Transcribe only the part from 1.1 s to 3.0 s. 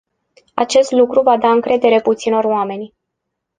va da încredere puținor oameni.